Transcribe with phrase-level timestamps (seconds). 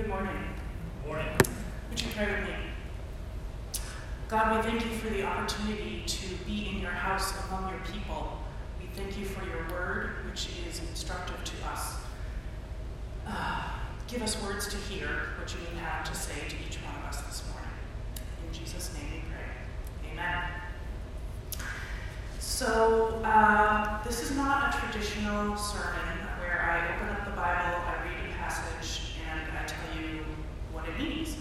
[0.00, 0.44] Good morning.
[1.06, 1.28] Morning.
[1.90, 2.54] Would you pray with me?
[4.28, 8.38] God, we thank you for the opportunity to be in your house among your people.
[8.80, 11.96] We thank you for your word, which is instructive to us.
[13.26, 13.62] Uh,
[14.08, 17.04] give us words to hear what you may have to say to each one of
[17.04, 17.70] us this morning.
[18.48, 20.12] In Jesus' name we pray.
[20.14, 20.44] Amen.
[22.38, 28.02] So, uh, this is not a traditional sermon where I open up the Bible, I
[28.02, 30.24] read a passage, and I tell you
[30.72, 31.36] what it means.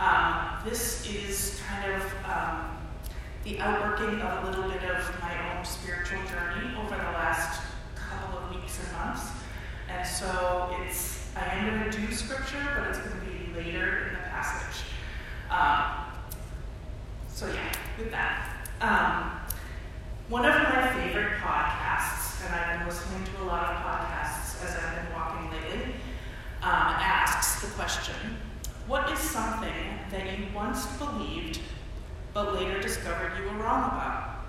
[0.00, 2.78] Um, this is kind of um,
[3.42, 7.62] the outworking of a little bit of my own spiritual journey over the last
[7.96, 9.26] couple of weeks and months.
[9.88, 14.06] And so it's, I am going to do scripture, but it's going to be later
[14.06, 14.84] in the passage.
[15.50, 16.04] Um,
[17.28, 18.68] so yeah, with that.
[18.80, 19.32] Um,
[20.28, 24.76] one of my favorite podcasts, and I've been listening to a lot of podcasts as
[24.76, 25.94] I've been walking lately,
[26.62, 28.14] um, asks the question
[28.88, 31.60] What is something that you once believed
[32.32, 34.46] but later discovered you were wrong about?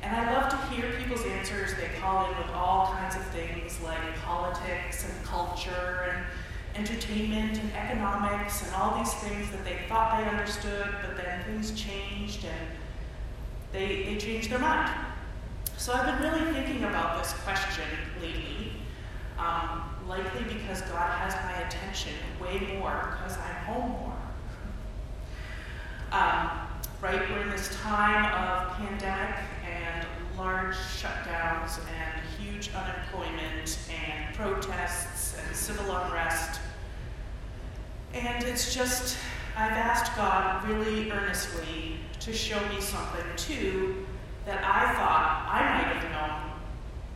[0.00, 1.74] And I love to hear people's answers.
[1.74, 6.24] They call in with all kinds of things like politics and culture and
[6.74, 11.72] entertainment and economics and all these things that they thought they understood, but then things
[11.72, 12.68] changed and
[13.72, 14.90] they, they changed their mind.
[15.76, 17.84] So I've been really thinking about this question
[18.22, 18.72] lately,
[19.38, 24.16] um, likely because God has my attention way more because I'm home more.
[26.12, 26.50] Um,
[27.00, 30.06] right, we're in this time of pandemic and
[30.38, 36.60] large shutdowns and huge unemployment and protests and civil unrest.
[38.12, 39.16] And it's just,
[39.56, 44.06] I've asked God really earnestly to show me something too
[44.46, 46.52] that I thought I might have known,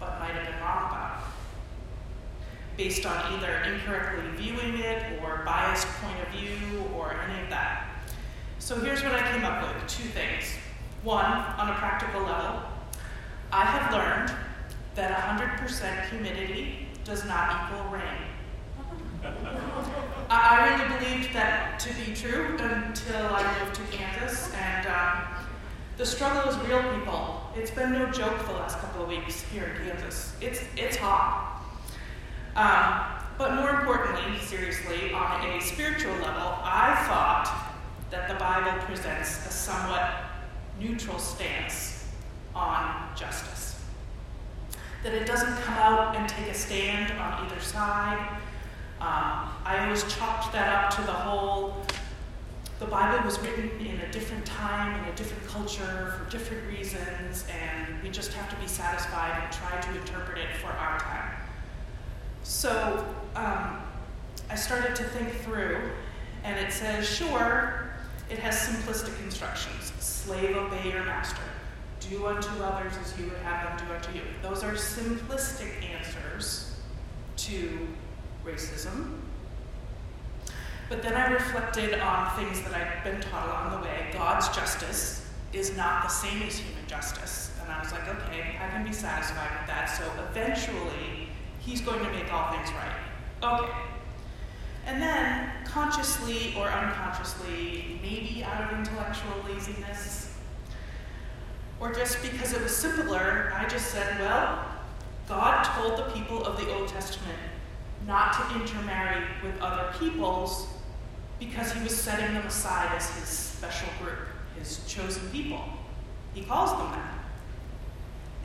[0.01, 1.21] but might have been wrong about,
[2.79, 7.89] based on either incorrectly viewing it or biased point of view or any of that.
[8.61, 10.55] So here's what I came up with two things.
[11.03, 12.63] One, on a practical level,
[13.53, 14.33] I have learned
[14.95, 18.05] that 100% humidity does not equal rain.
[20.31, 25.25] I really believed that to be true until I moved to Kansas, and um,
[25.97, 27.43] the struggle is real, people.
[27.57, 30.37] It's been no joke the last couple of weeks here in Kansas.
[30.41, 31.58] It's it's hot.
[32.59, 33.05] Um,
[33.39, 37.75] but more importantly, seriously, on a spiritual level, I thought
[38.11, 40.25] that the Bible presents a somewhat
[40.81, 42.05] neutral stance
[42.55, 43.81] on justice.
[45.05, 48.41] That it doesn't come out and take a stand on either side
[49.01, 51.85] um, I always chalked that up to the whole
[52.81, 57.45] the Bible was written in a different time, in a different culture, for different reasons,
[57.49, 61.38] and we just have to be satisfied and try to interpret it for our time.
[62.49, 63.05] So
[63.37, 63.79] um,
[64.49, 65.91] I started to think through,
[66.45, 67.91] and it says, sure,
[68.31, 71.43] it has simplistic instructions slave, obey your master,
[72.01, 74.23] do unto others as you would have them do unto you.
[74.43, 76.75] Those are simplistic answers
[77.37, 77.87] to
[78.47, 79.19] racism.
[80.89, 84.09] But then I reflected on things that I'd been taught along the way.
[84.15, 87.53] God's justice is not the same as human justice.
[87.63, 89.85] And I was like, okay, I can be satisfied with that.
[89.85, 91.18] So eventually,
[91.61, 93.63] He's going to make all things right.
[93.63, 93.73] Okay.
[94.87, 100.35] And then, consciously or unconsciously, maybe out of intellectual laziness,
[101.81, 104.65] or just because it was simpler, I just said, well,
[105.29, 107.39] God told the people of the Old Testament
[108.07, 110.69] not to intermarry with other peoples
[111.39, 114.19] because he was setting them aside as his special group,
[114.59, 115.63] his chosen people.
[116.35, 117.18] He calls them that.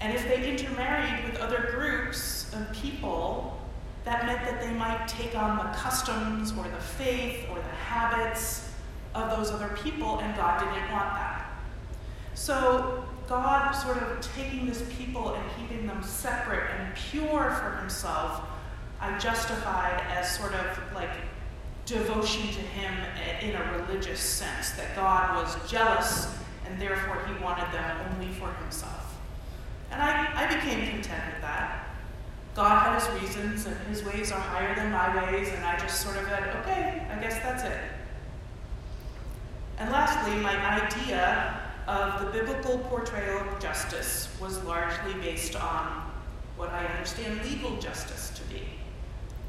[0.03, 3.59] And if they intermarried with other groups of people,
[4.05, 8.69] that meant that they might take on the customs or the faith or the habits
[9.15, 11.49] of those other people, and God didn't want that.
[12.35, 18.41] So, God sort of taking this people and keeping them separate and pure for himself
[19.03, 21.09] I justified as sort of like
[21.85, 22.93] devotion to Him
[23.41, 26.33] in a religious sense, that God was jealous
[26.65, 29.12] and therefore He wanted them only for Himself.
[29.93, 31.87] And I, I became content with that.
[32.55, 36.01] God had His reasons, and His ways are higher than my ways, and I just
[36.01, 37.79] sort of said, okay, I guess that's it.
[39.77, 46.11] And lastly, my idea of the biblical portrayal of justice was largely based on
[46.57, 48.61] what I understand legal justice to be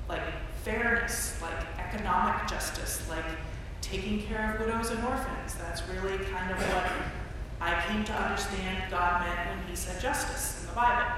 [0.08, 0.22] like
[0.62, 3.24] fairness, like economic justice, like
[3.80, 5.54] taking care of widows and orphans.
[5.54, 6.90] That's really kind of what
[7.60, 11.12] I came to understand God meant when He said justice in the Bible.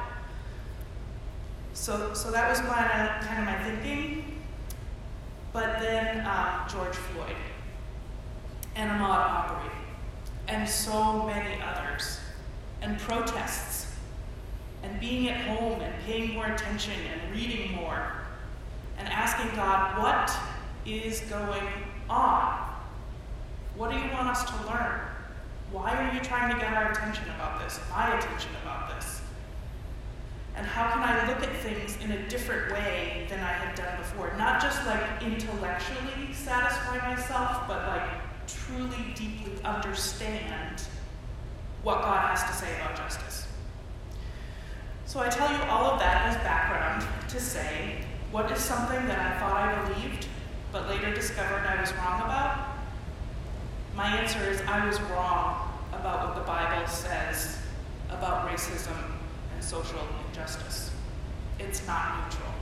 [1.74, 4.42] So, so that was my, uh, kind of my thinking.
[5.52, 7.36] But then um, George Floyd
[8.74, 9.72] and Ahmaud Arbery
[10.48, 12.18] and so many others,
[12.82, 13.94] and protests,
[14.82, 18.12] and being at home and paying more attention and reading more,
[18.98, 20.30] and asking God, what
[20.86, 21.66] is going
[22.08, 22.74] on?
[23.76, 25.00] What do you want us to learn?
[25.72, 29.20] Why are you trying to get our attention about this, my attention about this?
[30.56, 33.98] And how can I look at things in a different way than I had done
[33.98, 34.32] before?
[34.38, 38.08] Not just like intellectually satisfy myself, but like
[38.46, 40.82] truly deeply understand
[41.82, 43.46] what God has to say about justice.
[45.04, 47.96] So I tell you all of that as background to say
[48.30, 50.26] what is something that I thought I believed,
[50.72, 52.76] but later discovered I was wrong about?
[53.94, 55.55] My answer is I was wrong
[56.06, 57.58] about what the Bible says
[58.10, 58.96] about racism
[59.52, 59.98] and social
[60.28, 60.92] injustice.
[61.58, 62.52] It's not neutral.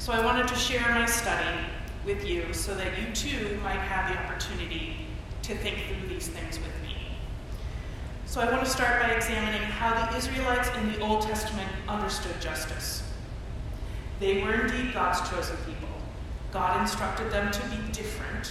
[0.00, 1.60] So I wanted to share my study
[2.04, 4.96] with you so that you too might have the opportunity
[5.42, 6.96] to think through these things with me.
[8.26, 12.40] So I want to start by examining how the Israelites in the Old Testament understood
[12.40, 13.04] justice.
[14.18, 15.88] They were indeed God's chosen people.
[16.50, 18.50] God instructed them to be different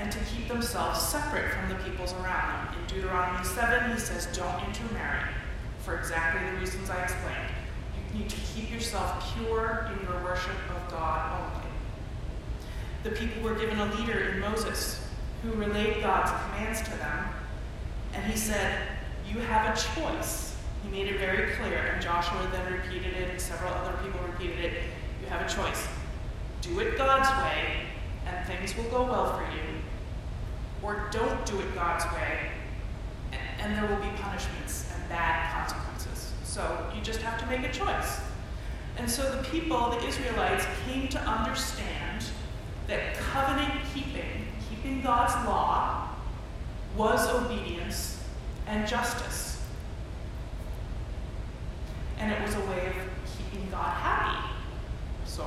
[0.00, 2.80] and to keep themselves separate from the peoples around them.
[2.80, 5.28] In Deuteronomy 7, he says, Don't intermarry,
[5.80, 7.52] for exactly the reasons I explained.
[7.94, 11.68] You need to keep yourself pure in your worship of God only.
[13.02, 15.06] The people were given a leader in Moses
[15.42, 17.26] who relayed God's commands to them,
[18.14, 18.78] and he said,
[19.30, 20.56] You have a choice.
[20.82, 24.64] He made it very clear, and Joshua then repeated it, and several other people repeated
[24.64, 24.72] it.
[25.22, 25.86] You have a choice.
[26.62, 27.84] Do it God's way,
[28.26, 29.79] and things will go well for you,
[30.82, 32.50] or don't do it God's way,
[33.60, 36.32] and there will be punishments and bad consequences.
[36.44, 38.20] So you just have to make a choice.
[38.96, 42.24] And so the people, the Israelites, came to understand
[42.86, 46.08] that covenant keeping, keeping God's law,
[46.96, 48.22] was obedience
[48.66, 49.62] and justice.
[52.18, 52.94] And it was a way of
[53.36, 54.48] keeping God happy.
[55.24, 55.46] So,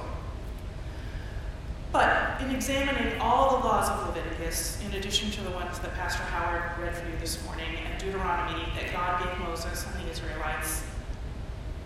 [1.92, 6.24] but in examining all the laws of Leviticus, in addition to the ones that Pastor
[6.24, 10.84] Howard read for you this morning, and Deuteronomy that God gave Moses and the Israelites,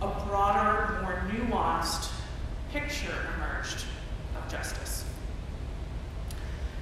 [0.01, 2.12] a broader, more nuanced
[2.71, 3.86] picture emerged
[4.36, 5.06] of justice.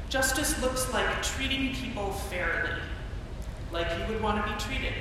[0.07, 2.79] Justice looks like treating people fairly,
[3.73, 4.93] like you would want to be treated,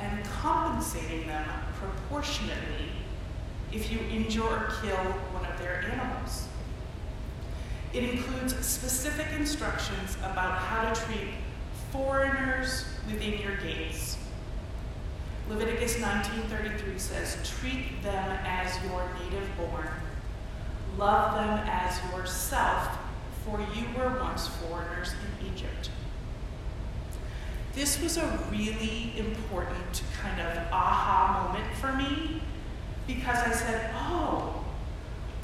[0.00, 1.48] and compensating them
[1.78, 2.90] proportionately
[3.72, 4.96] if you injure or kill
[5.32, 6.47] one of their animals.
[7.92, 11.30] It includes specific instructions about how to treat
[11.90, 14.18] foreigners within your gates.
[15.48, 19.88] Leviticus 19:33 says, "Treat them as your native born.
[20.98, 22.98] Love them as yourself
[23.48, 25.90] for you were once foreigners in Egypt.
[27.74, 32.42] This was a really important kind of aha moment for me
[33.06, 34.57] because I said, oh,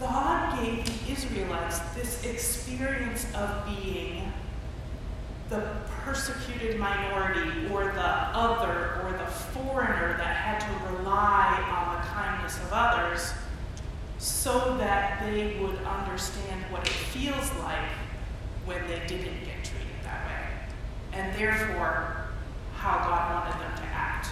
[0.05, 4.31] God gave the Israelites this experience of being
[5.49, 5.67] the
[6.05, 12.59] persecuted minority or the other or the foreigner that had to rely on the kindness
[12.59, 13.33] of others
[14.19, 17.89] so that they would understand what it feels like
[18.67, 21.19] when they didn't get treated that way.
[21.19, 22.27] And therefore,
[22.77, 24.29] how God wanted them to act,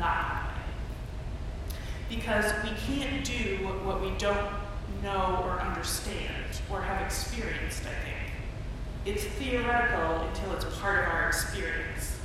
[0.00, 1.76] not that way.
[2.08, 4.65] Because we can't do what we don't
[5.02, 8.16] know or understand or have experienced, I think.
[9.04, 12.18] It's theoretical until it's part of our experience.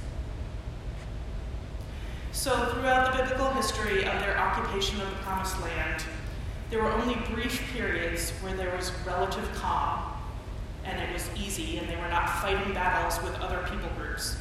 [2.31, 6.03] So, throughout the biblical history of their occupation of the Promised Land,
[6.69, 10.13] there were only brief periods where there was relative calm
[10.85, 14.37] and it was easy and they were not fighting battles with other people groups.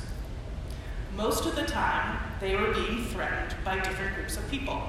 [1.17, 4.81] Most of the time, they were being threatened by different groups of people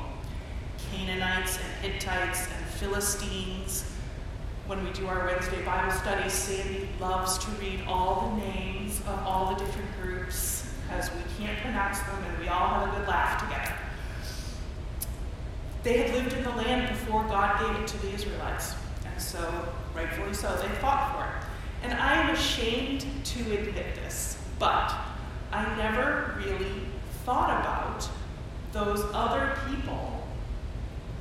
[0.92, 3.84] Canaanites and Hittites and Philistines.
[4.66, 9.20] When we do our Wednesday Bible studies, Sandy loves to read all the names of
[9.20, 13.08] all the different groups because we can't pronounce them and we all have a good
[13.08, 13.76] laugh together.
[15.84, 18.74] They had lived in the land before God gave it to the Israelites,
[19.06, 19.48] and so,
[19.96, 21.88] rightfully so, they fought for it.
[21.88, 24.92] And I am ashamed to admit this, but
[25.52, 26.82] I never really
[27.26, 28.10] thought about
[28.74, 30.21] those other people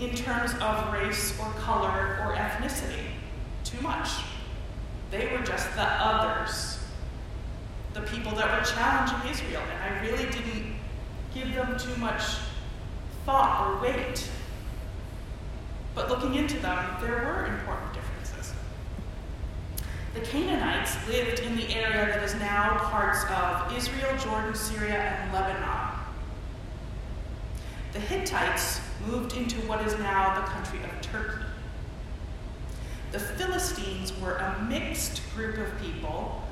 [0.01, 3.05] in terms of race or color or ethnicity
[3.65, 4.09] too much.
[5.11, 6.79] They were just the others,
[7.93, 10.75] the people that were challenging Israel, and I really didn't
[11.35, 12.23] give them too much
[13.27, 14.29] thought or weight.
[15.95, 18.55] But looking into them, there were important differences.
[20.15, 25.33] The Canaanites lived in the area that is now parts of Israel, Jordan, Syria, and
[25.33, 25.99] Lebanon.
[27.93, 31.45] The Hittites moved into what is now the country of Turkey.
[33.13, 36.43] The Philistines were a mixed group of people,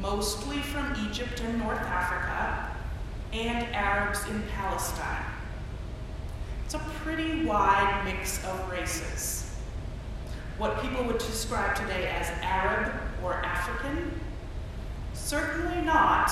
[0.00, 2.74] mostly from Egypt and North Africa,
[3.32, 5.24] and Arabs in Palestine.
[6.64, 9.54] It's a pretty wide mix of races.
[10.56, 14.18] What people would describe today as Arab or African,
[15.12, 16.30] certainly not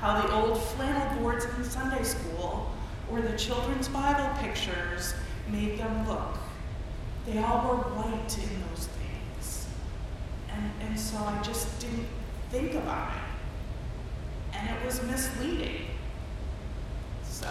[0.00, 2.70] how the old flannel boards in Sunday school
[3.10, 5.14] or the children's Bible pictures
[5.50, 6.38] made them look.
[7.26, 9.66] They all were white in those things.
[10.50, 12.06] And, and so I just didn't
[12.50, 14.56] think about it.
[14.56, 15.86] And it was misleading.
[17.24, 17.46] So,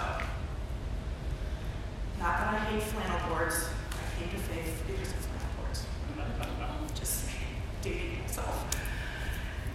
[2.19, 3.69] not that I hate flannel boards.
[3.91, 5.85] I came to faith because of flannel boards.
[6.95, 7.25] just
[7.81, 8.67] dating myself.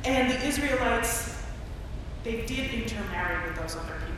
[0.05, 1.43] And the Israelites,
[2.25, 4.12] they did intermarry with those other people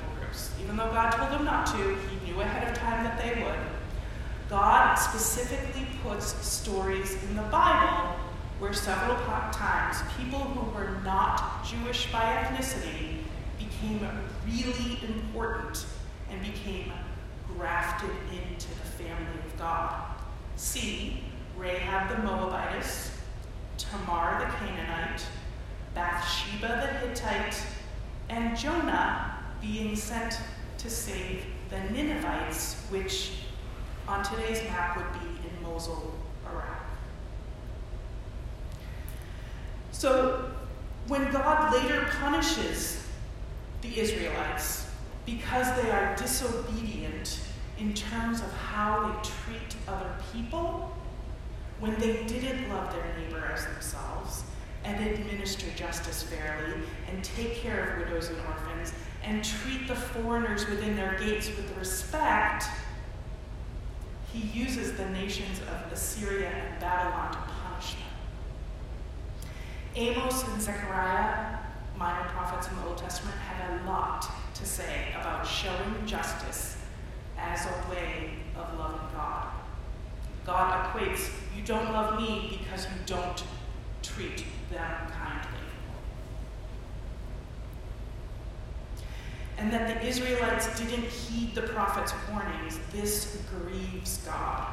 [0.63, 3.59] Even though God told them not to, He knew ahead of time that they would.
[4.49, 8.15] God specifically puts stories in the Bible
[8.59, 9.17] where several
[9.53, 13.19] times people who were not Jewish by ethnicity
[13.59, 14.09] became
[14.47, 15.87] really important
[16.31, 16.93] and became
[17.57, 19.95] grafted into the family of God.
[20.57, 21.25] See
[21.57, 23.11] Rahab the Moabitess,
[23.77, 25.25] Tamar the Canaanite,
[25.95, 26.69] Bathsheba
[27.03, 27.61] the Hittite,
[28.29, 29.34] and Jonah
[29.65, 30.39] being sent
[30.79, 33.33] to save the Ninevites, which
[34.07, 36.15] on today's map would be in Mosul,
[36.47, 36.85] Iraq.
[39.93, 40.51] So
[41.09, 43.07] when God later punishes
[43.81, 44.87] the Israelites
[45.25, 47.41] because they are disobedient
[47.79, 50.95] in terms of how they treat other people,
[51.81, 53.67] when they didn't love their neighbor as
[54.85, 56.75] and administer justice fairly,
[57.11, 61.77] and take care of widows and orphans, and treat the foreigners within their gates with
[61.79, 62.65] respect,
[64.33, 68.03] he uses the nations of Assyria and Babylon to punish them.
[69.97, 71.59] Amos and Zechariah,
[71.97, 76.77] minor prophets in the Old Testament, have a lot to say about showing justice
[77.39, 79.47] as a way of loving God.
[80.45, 83.45] God equates, you don't love me because you don't
[84.15, 85.65] treat them kindly.
[89.59, 94.73] and that the Israelites didn't heed the prophet's warnings, this grieves God.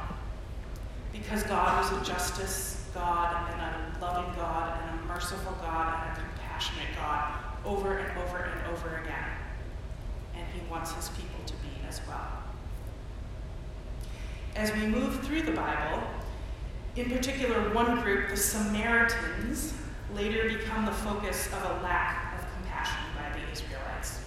[1.12, 6.18] Because God is a justice God and a loving God and a merciful God and
[6.18, 9.30] a compassionate God over and over and over again.
[10.34, 12.28] And he wants his people to be as well.
[14.56, 16.02] As we move through the Bible,
[16.96, 19.72] in particular, one group, the Samaritans,
[20.14, 24.20] later become the focus of a lack of compassion by the Israelites.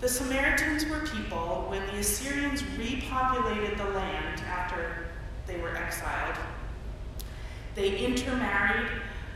[0.00, 5.06] The Samaritans were people when the Assyrians repopulated the land after
[5.46, 6.36] they were exiled.
[7.76, 8.88] They intermarried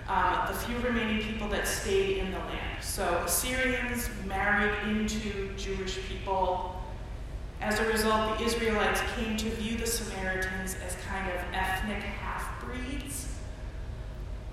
[0.08, 2.82] uh, the few remaining people that stayed in the land.
[2.82, 6.75] So Assyrians married into Jewish people.
[7.60, 12.62] As a result, the Israelites came to view the Samaritans as kind of ethnic half
[12.64, 13.28] breeds,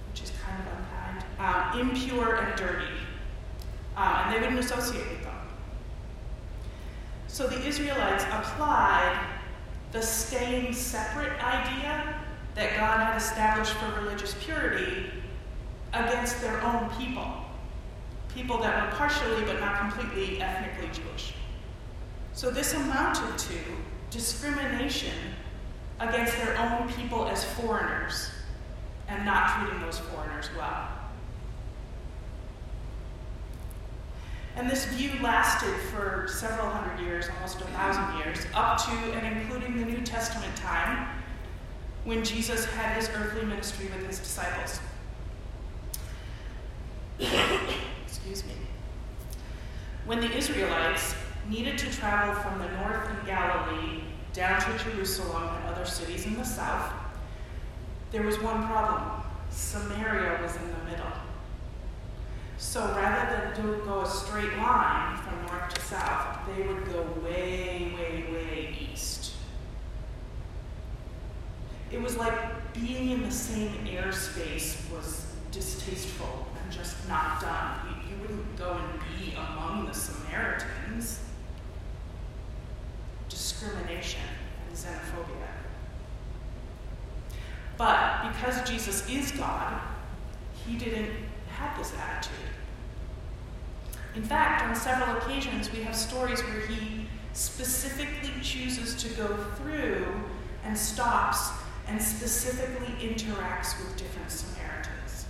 [0.10, 2.86] which is kind of unkind, um, impure and dirty.
[3.96, 5.36] Uh, and they wouldn't associate with them.
[7.28, 9.28] So the Israelites applied
[9.92, 12.16] the staying separate idea
[12.56, 15.06] that God had established for religious purity
[15.94, 17.28] against their own people.
[18.34, 21.34] People that were partially but not completely ethnically Jewish.
[22.34, 23.58] So this amounted to
[24.10, 25.14] discrimination
[26.00, 28.32] against their own people as foreigners
[29.08, 30.90] and not treating those foreigners well.
[34.56, 39.38] And this view lasted for several hundred years, almost a thousand years, up to and
[39.40, 41.08] including the New Testament time
[42.04, 44.80] when Jesus had his earthly ministry with his disciples.
[48.08, 48.54] Excuse me.
[50.06, 51.16] When the Israelites
[51.50, 56.36] needed to travel from the north in Galilee down to Jerusalem and other cities in
[56.36, 56.92] the south,
[58.12, 61.12] there was one problem Samaria was in the middle.
[62.58, 67.02] So rather than do, go a straight line from north to south, they would go
[67.24, 69.34] way, way, way east.
[71.92, 77.80] It was like being in the same airspace was distasteful and just not done.
[77.88, 81.20] You, you wouldn't go and be among the Samaritans.
[83.64, 84.20] Discrimination
[84.68, 85.48] and xenophobia.
[87.78, 89.80] But because Jesus is God,
[90.66, 91.12] he didn't
[91.48, 92.34] have this attitude.
[94.16, 100.08] In fact, on several occasions, we have stories where he specifically chooses to go through
[100.66, 101.50] and stops
[101.88, 105.26] and specifically interacts with different Samaritans.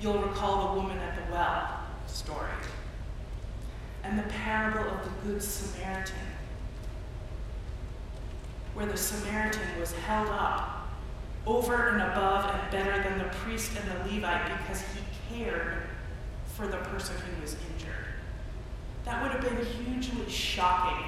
[0.00, 2.48] You'll recall the woman at the well story
[4.02, 6.14] and the parable of the Good Samaritan,
[8.78, 10.88] where the Samaritan was held up
[11.46, 15.00] over and above and better than the priest and the Levite because he
[15.34, 15.82] cared
[16.54, 18.06] for the person who was injured.
[19.04, 21.06] That would have been hugely shocking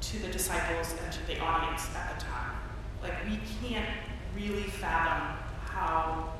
[0.00, 2.56] to the disciples and to the audience at the time.
[3.02, 3.38] Like, we
[3.68, 3.90] can't
[4.34, 5.36] really fathom
[5.66, 6.32] how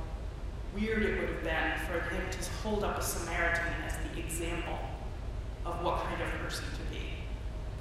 [0.75, 4.79] weird it would have been for him to hold up a Samaritan as the example
[5.67, 7.03] of what kind of person to be.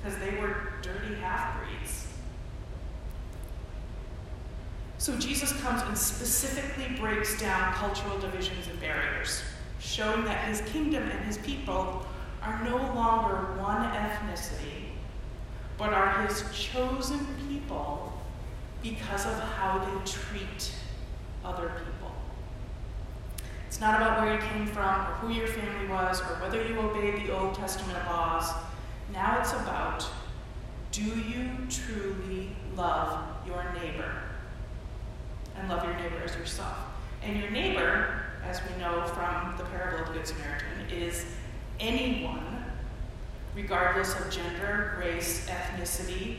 [0.04, 2.01] Because they were dirty half breeds.
[5.02, 9.42] So Jesus comes and specifically breaks down cultural divisions and barriers,
[9.80, 12.06] showing that his kingdom and his people
[12.44, 14.92] are no longer one ethnicity,
[15.76, 18.14] but are his chosen people
[18.84, 20.72] because of how they treat
[21.44, 22.12] other people.
[23.66, 26.78] It's not about where you came from or who your family was or whether you
[26.80, 28.54] obeyed the Old Testament laws.
[29.12, 30.08] Now it's about
[30.92, 34.14] do you truly love your neighbor?
[35.58, 36.78] And love your neighbor as yourself.
[37.24, 41.26] And your neighbor, as we know from the parable of the Good Samaritan, is
[41.80, 42.66] anyone,
[43.56, 46.38] regardless of gender, race, ethnicity,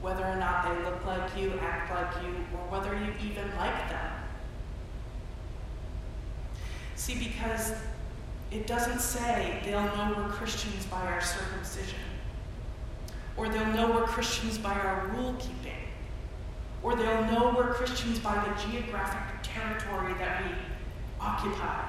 [0.00, 3.88] whether or not they look like you, act like you, or whether you even like
[3.88, 4.12] them.
[6.96, 7.74] See, because
[8.50, 11.98] it doesn't say they'll know we're Christians by our circumcision,
[13.36, 15.61] or they'll know we're Christians by our rule keeping,
[16.82, 20.50] or they'll know we're Christians by the geographic territory that we
[21.20, 21.84] occupy,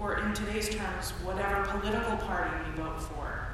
[0.00, 3.48] or in today's terms, whatever political party we vote for,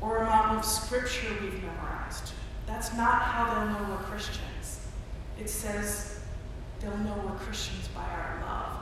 [0.00, 2.32] or amount of scripture we've memorized.
[2.66, 4.86] That's not how they'll know we're Christians.
[5.38, 6.20] It says
[6.80, 8.78] they'll know we're Christians by our love.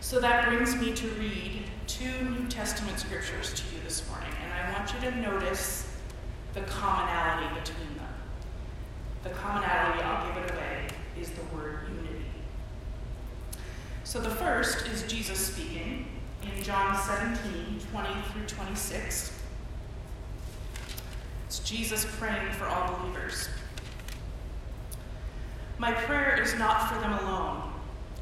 [0.00, 4.52] So that brings me to read two New Testament scriptures to you this morning, and
[4.52, 5.96] I want you to notice
[6.54, 8.05] the commonality between them.
[9.26, 10.86] The commonality, I'll give it away,
[11.20, 12.26] is the word unity.
[14.04, 16.06] So the first is Jesus speaking
[16.42, 19.32] in John 17, 20 through 26.
[21.46, 23.48] It's Jesus praying for all believers.
[25.78, 27.72] My prayer is not for them alone.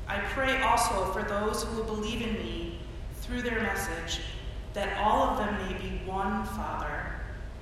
[0.08, 2.78] I pray also for those who will believe in me
[3.20, 4.22] through their message,
[4.72, 7.12] that all of them may be one, Father,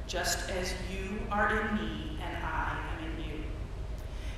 [0.06, 3.34] just as you are in me and I am in you.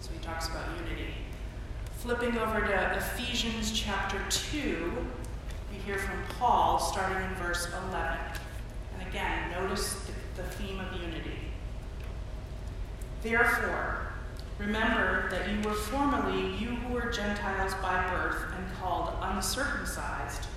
[0.00, 1.14] So he talks about unity.
[1.98, 4.92] Flipping over to Ephesians chapter 2,
[5.72, 8.18] we hear from Paul starting in verse 11.
[8.98, 11.38] And again, notice the, the theme of unity.
[13.22, 14.08] Therefore,
[14.58, 20.48] Remember that you were formerly you who were Gentiles by birth and called uncircumcised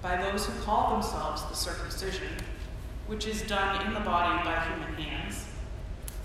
[0.00, 2.28] by those who call themselves the circumcision,
[3.06, 5.44] which is done in the body by human hands.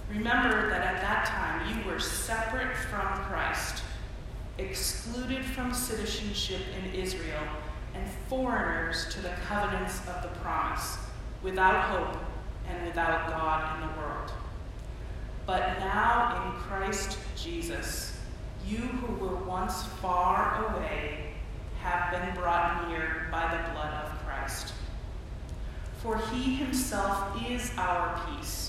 [0.10, 3.84] Remember that at that time you were separate from Christ,
[4.58, 7.44] excluded from citizenship in Israel,
[7.94, 10.98] and foreigners to the covenants of the promise,
[11.44, 12.18] without hope
[12.68, 14.32] and without God in the world.
[15.46, 18.18] But now in Christ Jesus,
[18.68, 21.34] you who were once far away
[21.82, 24.74] have been brought near by the blood of Christ.
[26.02, 28.69] For he himself is our peace,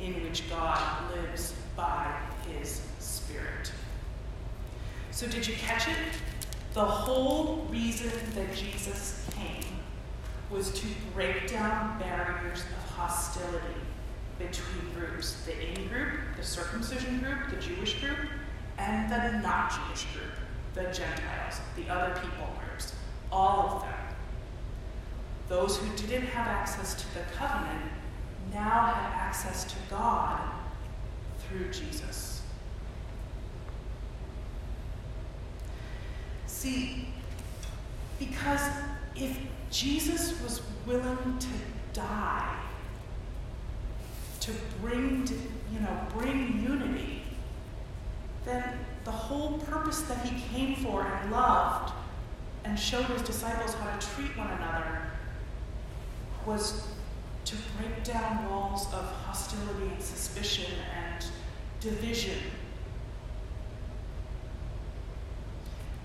[0.00, 0.80] in which God
[1.14, 2.14] lives by
[2.48, 3.72] his Spirit.
[5.10, 5.96] So, did you catch it?
[6.74, 9.64] The whole reason that Jesus came
[10.50, 13.80] was to break down barriers of hostility
[14.38, 18.18] between groups the in group, the circumcision group, the Jewish group,
[18.78, 20.32] and the not Jewish group,
[20.74, 22.94] the Gentiles, the other people groups,
[23.30, 23.94] all of them.
[25.48, 27.92] Those who didn't have access to the covenant
[28.52, 30.40] now have access to God
[31.38, 32.42] through Jesus.
[36.46, 37.08] See,
[38.18, 38.62] because
[39.16, 39.36] if
[39.70, 41.48] Jesus was willing to
[41.92, 42.56] die
[44.40, 45.26] to bring,
[45.72, 47.22] you know, bring unity,
[48.44, 48.62] then
[49.04, 51.92] the whole purpose that he came for and loved
[52.64, 55.02] and showed his disciples how to treat one another
[56.46, 56.86] was
[57.44, 61.24] to break down walls of hostility and suspicion and
[61.80, 62.38] division.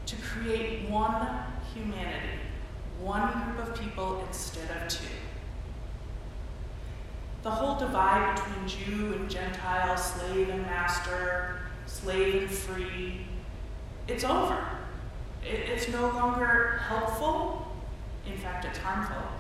[0.08, 1.28] To create one
[1.74, 2.40] humanity,
[3.00, 5.06] one group of people instead of two.
[7.44, 13.28] The whole divide between Jew and Gentile, slave and master, slave and free,
[14.08, 14.66] it's over.
[15.44, 17.68] It's no longer helpful.
[18.26, 19.37] In fact, it's harmful.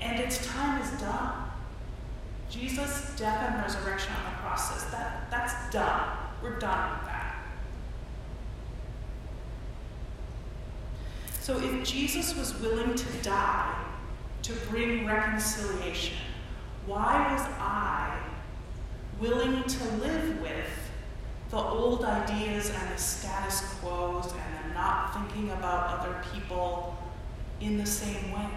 [0.00, 1.46] And its time is done.
[2.50, 6.16] Jesus' death and resurrection on the cross says that that's done.
[6.42, 7.36] We're done with that.
[11.40, 13.84] So if Jesus was willing to die
[14.42, 16.16] to bring reconciliation,
[16.86, 18.18] why was I
[19.20, 20.66] willing to live with
[21.50, 26.96] the old ideas and the status quos and the not thinking about other people
[27.60, 28.48] in the same way?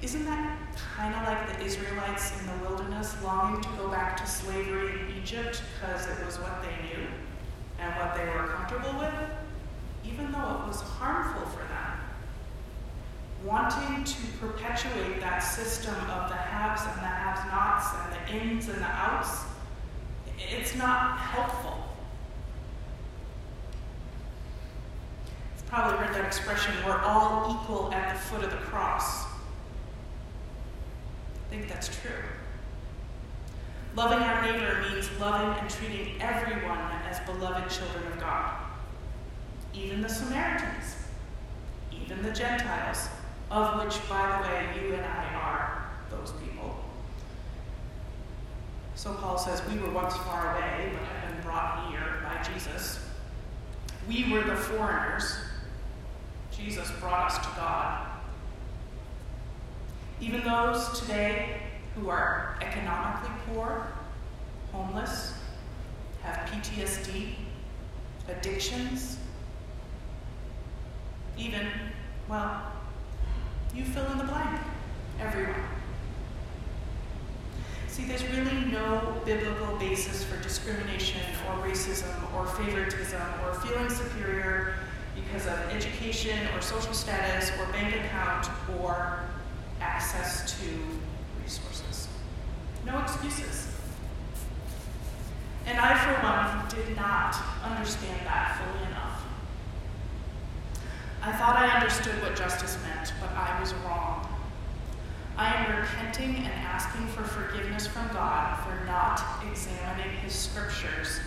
[0.00, 0.58] Isn't that
[0.96, 5.16] kind of like the Israelites in the wilderness longing to go back to slavery in
[5.20, 7.04] Egypt because it was what they knew
[7.80, 9.14] and what they were comfortable with,
[10.04, 11.98] even though it was harmful for them?
[13.44, 18.68] Wanting to perpetuate that system of the haves and the have nots and the ins
[18.68, 19.46] and the outs,
[20.38, 21.76] it's not helpful.
[25.56, 29.27] You've probably heard that expression, we're all equal at the foot of the cross.
[31.50, 32.12] Think that's true.
[33.96, 36.78] Loving our neighbor means loving and treating everyone
[37.10, 38.56] as beloved children of God,
[39.74, 40.94] even the Samaritans,
[41.90, 43.08] even the Gentiles,
[43.50, 46.76] of which, by the way, you and I are those people.
[48.94, 53.00] So Paul says, We were once far away, but have been brought near by Jesus.
[54.06, 55.36] We were the foreigners.
[56.52, 58.07] Jesus brought us to God.
[60.20, 61.60] Even those today
[61.94, 63.86] who are economically poor,
[64.72, 65.34] homeless,
[66.22, 67.34] have PTSD,
[68.28, 69.18] addictions,
[71.38, 71.66] even,
[72.28, 72.72] well,
[73.72, 74.60] you fill in the blank,
[75.20, 75.54] everyone.
[77.86, 84.74] See, there's really no biblical basis for discrimination or racism or favoritism or feeling superior
[85.14, 88.48] because of education or social status or bank account
[88.80, 89.20] or
[89.80, 90.66] access to
[91.42, 92.08] resources.
[92.86, 93.68] No excuses.
[95.66, 99.22] And I, for one, did not understand that fully enough.
[101.22, 104.26] I thought I understood what justice meant, but I was wrong.
[105.36, 111.20] I am repenting and asking for forgiveness from God for not examining His scriptures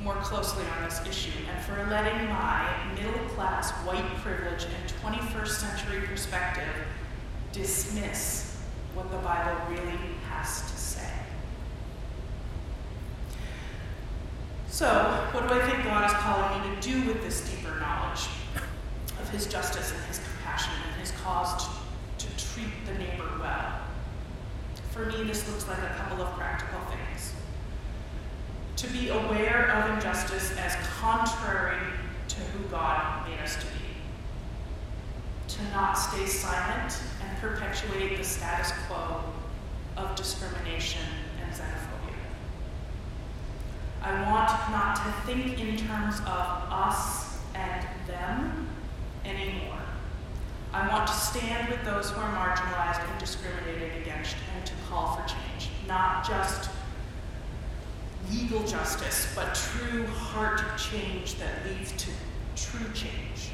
[0.00, 5.48] more closely on this issue and for letting my middle class white privilege and 21st
[5.48, 6.86] century perspective
[7.54, 8.60] dismiss
[8.94, 11.08] what the Bible really has to say.
[14.68, 14.88] So,
[15.30, 18.26] what do I think God is calling me to do with this deeper knowledge
[19.20, 21.68] of His justice and His compassion and His cause
[22.18, 23.80] to, to treat the neighbor well?
[24.90, 27.34] For me, this looks like a couple of practical things.
[28.76, 31.78] To be aware of injustice as contrary
[32.28, 33.83] to who God made us to be.
[35.74, 39.24] To not stay silent and perpetuate the status quo
[39.96, 41.02] of discrimination
[41.42, 42.14] and xenophobia.
[44.00, 48.68] I want not to think in terms of us and them
[49.24, 49.80] anymore.
[50.72, 55.16] I want to stand with those who are marginalized and discriminated against and to call
[55.16, 56.70] for change, not just
[58.30, 62.10] legal justice, but true heart change that leads to
[62.54, 63.50] true change.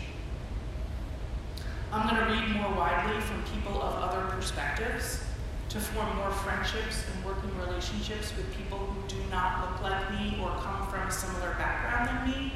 [1.93, 5.25] I'm going to read more widely from people of other perspectives
[5.71, 10.39] to form more friendships and working relationships with people who do not look like me
[10.41, 12.53] or come from a similar background than me.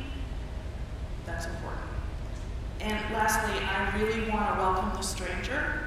[1.27, 1.83] That's important.
[2.79, 5.81] And lastly, I really want to welcome the stranger,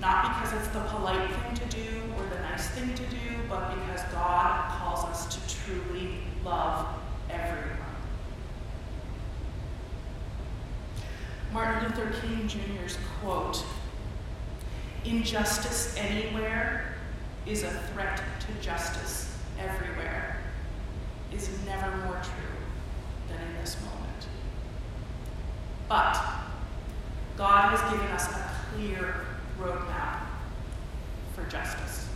[0.00, 3.72] not because it's the polite thing to do or the nice thing to do, but
[3.76, 6.88] because God calls us to truly love
[7.30, 7.87] everyone.
[11.58, 13.64] Martin Luther King Jr.'s quote
[15.04, 16.94] Injustice anywhere
[17.46, 20.36] is a threat to justice everywhere,
[21.32, 24.28] is never more true than in this moment.
[25.88, 26.16] But
[27.36, 29.26] God has given us a clear
[29.60, 30.26] roadmap
[31.34, 32.08] for justice.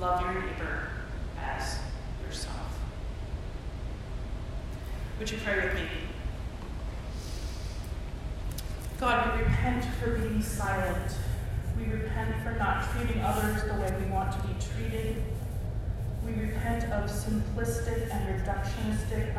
[0.00, 0.88] Love your neighbor
[1.38, 1.78] as
[2.26, 2.78] yourself.
[5.18, 6.07] Would you pray with me?
[8.98, 11.12] God, we repent for being silent.
[11.78, 15.22] We repent for not treating others the way we want to be treated.
[16.26, 19.36] We repent of simplistic and reductionistic